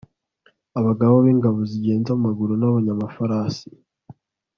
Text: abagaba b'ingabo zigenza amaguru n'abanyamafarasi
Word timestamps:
abagaba 0.79 1.13
b'ingabo 1.25 1.59
zigenza 1.71 2.09
amaguru 2.13 2.53
n'abanyamafarasi 2.57 3.67